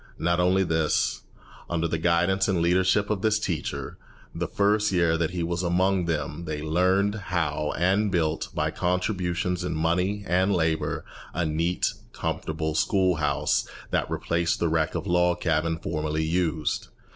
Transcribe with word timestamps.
Not 0.17 0.39
only 0.39 0.63
this; 0.63 1.21
under 1.69 1.87
the 1.87 1.99
guidance 1.99 2.47
and 2.47 2.59
leadership 2.59 3.11
of 3.11 3.21
this 3.21 3.37
teacher, 3.37 3.99
the 4.33 4.47
first 4.47 4.91
year 4.91 5.15
that 5.15 5.29
he 5.29 5.43
was 5.43 5.61
among 5.61 6.05
them 6.05 6.45
they 6.45 6.59
learned 6.63 7.13
how 7.29 7.71
and 7.77 8.09
built, 8.09 8.47
by 8.55 8.71
contributions 8.71 9.63
in 9.63 9.75
money 9.75 10.23
and 10.25 10.55
labour, 10.55 11.05
a 11.35 11.45
neat, 11.45 11.93
comfortable 12.13 12.73
school 12.73 13.17
house 13.17 13.69
that 13.91 14.09
replaced 14.09 14.57
the 14.59 14.69
wreck 14.69 14.95
of 14.95 15.05
a 15.05 15.11
log 15.11 15.39
cabin 15.39 15.77
formerly 15.77 16.23
used. 16.25 16.87